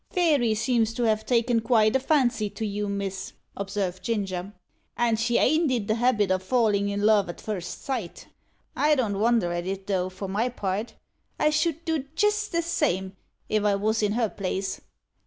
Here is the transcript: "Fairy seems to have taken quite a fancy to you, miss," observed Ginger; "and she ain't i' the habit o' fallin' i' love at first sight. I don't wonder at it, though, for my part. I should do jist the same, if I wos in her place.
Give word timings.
"Fairy 0.09 0.55
seems 0.55 0.95
to 0.95 1.03
have 1.03 1.27
taken 1.27 1.59
quite 1.59 1.95
a 1.95 1.99
fancy 1.99 2.49
to 2.49 2.65
you, 2.65 2.89
miss," 2.89 3.33
observed 3.55 4.01
Ginger; 4.01 4.51
"and 4.97 5.19
she 5.19 5.37
ain't 5.37 5.71
i' 5.71 5.77
the 5.77 5.93
habit 5.93 6.31
o' 6.31 6.39
fallin' 6.39 6.89
i' 6.91 6.95
love 6.95 7.29
at 7.29 7.39
first 7.39 7.83
sight. 7.83 8.25
I 8.75 8.95
don't 8.95 9.19
wonder 9.19 9.53
at 9.53 9.67
it, 9.67 9.85
though, 9.85 10.09
for 10.09 10.27
my 10.27 10.49
part. 10.49 10.95
I 11.39 11.51
should 11.51 11.85
do 11.85 12.05
jist 12.15 12.51
the 12.51 12.63
same, 12.63 13.15
if 13.47 13.63
I 13.63 13.75
wos 13.75 14.01
in 14.01 14.13
her 14.13 14.27
place. 14.29 14.81